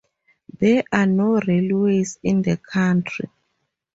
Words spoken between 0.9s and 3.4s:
are no railways in the country.